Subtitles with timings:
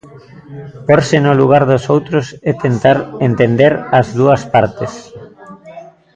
[0.87, 2.97] Pórse no lugar dos outros e tentar
[3.29, 4.93] entender as dúas partes.